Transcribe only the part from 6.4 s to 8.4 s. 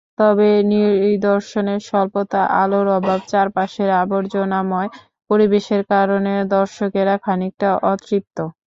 দর্শকেরা খানিকটা অতৃপ্ত।